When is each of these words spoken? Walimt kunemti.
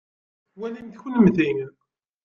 Walimt 0.59 0.95
kunemti. 1.01 1.49